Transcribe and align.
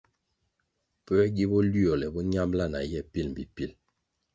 Puē 1.03 1.23
gi 1.35 1.45
boliole 1.51 2.07
bo 2.13 2.19
ñambʼla 2.31 2.65
na 2.73 2.79
ye 2.91 2.99
pil 3.11 3.27
mbpi 3.31 3.43
pil? 3.55 3.71